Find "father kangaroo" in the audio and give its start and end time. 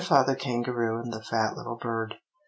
0.03-0.97